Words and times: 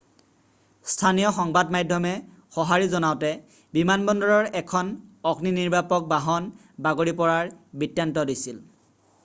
স্থানীয় 0.91 1.27
সংবাদ 1.39 1.67
মাধ্যমে 1.75 2.13
সঁহাৰি 2.55 2.87
জনাওতে 2.93 3.29
বিমানবন্দৰৰ 3.79 4.49
এখন 4.63 4.91
অগ্নি 5.33 5.55
নিৰ্বাপক 5.59 6.09
বাহন 6.17 6.51
বাগৰি 6.87 7.17
পৰাৰ 7.21 7.53
বৃত্তান্ত 7.83 8.25
দিছিল 8.31 8.63